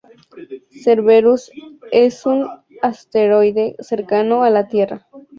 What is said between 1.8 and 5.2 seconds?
es un asteroide cercano a la Tierra.